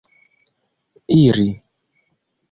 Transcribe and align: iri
iri 1.19 1.47